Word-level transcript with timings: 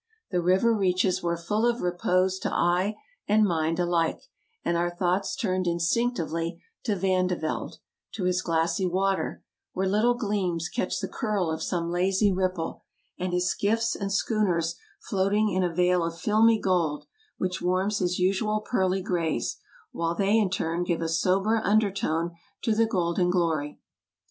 The 0.31 0.41
river 0.41 0.73
reaches 0.73 1.21
were 1.21 1.37
full 1.37 1.63
of 1.67 1.83
repose 1.83 2.39
to 2.39 2.51
eye 2.51 2.95
and. 3.27 3.45
mind 3.45 3.77
alike, 3.79 4.23
and 4.65 4.75
our 4.75 4.89
thoughts 4.89 5.35
turned 5.35 5.67
instinctively 5.67 6.59
EUROPE 6.87 6.99
231 6.99 6.99
to 6.99 7.01
Van 7.05 7.27
de 7.27 7.35
Velde, 7.47 7.77
to 8.15 8.23
his 8.23 8.41
glassy 8.41 8.87
water, 8.87 9.43
where 9.73 9.87
little 9.87 10.15
gleams 10.15 10.69
catch 10.69 11.01
the 11.01 11.07
curl 11.07 11.51
of 11.51 11.61
some 11.61 11.91
lazy 11.91 12.31
ripple, 12.31 12.81
and 13.19 13.31
his 13.31 13.47
skiffs 13.47 13.95
and 13.95 14.09
schoon 14.09 14.47
ers 14.49 14.73
floating 15.01 15.51
in 15.51 15.61
a 15.61 15.71
vail 15.71 16.03
of 16.03 16.17
filmy 16.17 16.57
gold, 16.59 17.05
which 17.37 17.61
warms 17.61 17.99
his 17.99 18.17
usual 18.17 18.61
pearly 18.61 19.03
grays, 19.03 19.57
while 19.91 20.15
they 20.15 20.35
in 20.35 20.49
turn 20.49 20.83
give 20.83 21.03
a 21.03 21.07
sober 21.09 21.61
undertone 21.63 22.31
to 22.63 22.73
the 22.73 22.87
golden 22.87 23.29
glory. 23.29 23.79